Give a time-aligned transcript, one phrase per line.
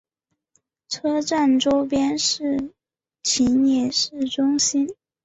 [0.89, 2.73] 车站周边是
[3.21, 4.95] 秦野市中心。